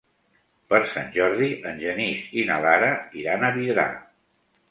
Per 0.71 0.77
Sant 0.93 1.11
Jordi 1.17 1.49
en 1.71 1.77
Genís 1.83 2.25
i 2.43 2.47
na 2.49 2.57
Lara 2.65 2.89
iran 3.25 3.45
a 3.45 3.51
Vidrà. 3.59 3.87